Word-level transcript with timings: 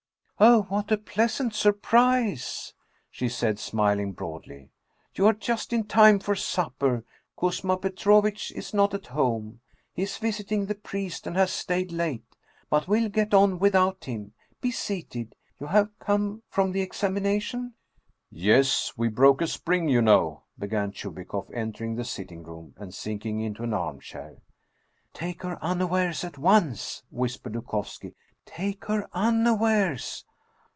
"Oh, 0.51 0.63
what 0.69 0.91
a 0.91 0.97
pleasant 0.97 1.53
surprise!" 1.53 2.73
she 3.11 3.29
said, 3.29 3.59
smiling 3.59 4.11
broadly." 4.13 4.71
You 5.15 5.27
are 5.27 5.33
just 5.33 5.71
in 5.71 5.83
time 5.83 6.17
for 6.17 6.33
supper. 6.33 7.05
Kuzma 7.39 7.77
Petro 7.77 8.21
vitch 8.21 8.51
is 8.55 8.73
not 8.73 8.95
at 8.95 9.05
home. 9.05 9.59
He 9.93 10.01
is 10.01 10.17
visiting 10.17 10.65
the 10.65 10.73
priest, 10.73 11.27
and 11.27 11.35
has 11.37 11.51
stayed 11.53 11.91
late. 11.91 12.25
But 12.71 12.87
we'll 12.87 13.09
get 13.09 13.35
on 13.35 13.59
without 13.59 14.05
him! 14.05 14.33
Be 14.61 14.71
seated. 14.71 15.35
You 15.59 15.67
have 15.67 15.91
come 15.99 16.41
from 16.49 16.71
the 16.71 16.81
examination?" 16.81 17.75
174 18.31 18.55
Anton 18.55 18.63
Chekhoff" 18.63 18.97
Yes. 18.97 18.97
We 18.97 19.09
broke 19.09 19.41
a 19.43 19.47
spring, 19.47 19.89
you 19.89 20.01
know," 20.01 20.41
began 20.57 20.91
Chubikoff, 20.91 21.51
entering 21.53 21.95
the 21.97 22.03
sitting 22.03 22.41
room 22.41 22.73
and 22.77 22.91
sinking 22.95 23.41
into 23.41 23.61
an 23.61 23.75
armchair." 23.75 24.37
Take 25.13 25.43
her 25.43 25.63
unawares 25.63 26.23
at 26.23 26.39
once!" 26.39 27.03
whispered 27.11 27.53
Dukovski;" 27.53 28.15
take 28.57 28.85
her 28.85 29.07
unawares 29.13 30.25